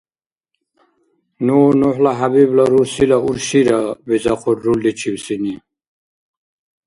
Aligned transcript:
—Ну 1.45 1.55
Нухӏла 1.79 2.13
Хӏябибла 2.19 2.65
рурсила 2.71 3.17
уршира,— 3.27 3.79
бизахъур 4.07 4.57
рульличивсини. 4.65 5.55